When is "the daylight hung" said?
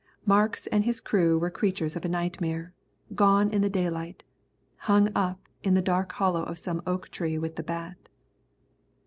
3.61-5.11